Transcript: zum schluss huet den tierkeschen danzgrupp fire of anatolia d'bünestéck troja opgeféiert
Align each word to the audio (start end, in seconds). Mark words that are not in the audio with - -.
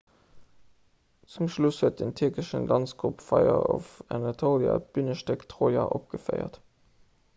zum 1.27 1.47
schluss 1.47 1.77
huet 1.83 1.99
den 1.99 2.13
tierkeschen 2.19 2.65
danzgrupp 2.71 3.21
fire 3.27 3.59
of 3.75 3.91
anatolia 4.17 4.79
d'bünestéck 4.81 5.45
troja 5.53 5.85
opgeféiert 6.01 6.59